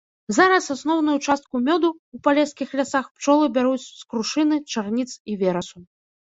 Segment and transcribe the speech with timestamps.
[0.35, 5.77] Зараз асноўную частку мёду ў палескіх лясах пчолы бяруць з крушыны, чарніц і верасу.